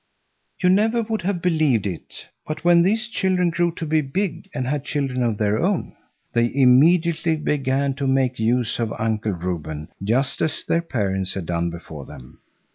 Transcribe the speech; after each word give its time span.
You 0.59 0.69
never 0.69 1.03
would 1.03 1.21
have 1.21 1.43
believed 1.43 1.85
it, 1.85 2.25
but 2.47 2.65
when 2.65 2.81
these 2.81 3.07
children 3.07 3.51
grew 3.51 3.71
to 3.73 3.85
be 3.85 4.01
big 4.01 4.49
and 4.51 4.65
had 4.65 4.83
children 4.83 5.21
of 5.21 5.37
their 5.37 5.59
own, 5.61 5.95
they 6.33 6.51
immediately 6.55 7.35
began 7.35 7.93
to 7.97 8.07
make 8.07 8.39
use 8.39 8.79
of 8.79 8.91
Uncle 8.97 9.33
Reuben, 9.33 9.89
just 10.03 10.41
as 10.41 10.65
their 10.65 10.81
parents 10.81 11.35
had 11.35 11.45
done 11.45 11.69
before 11.69 12.07
them. 12.07 12.39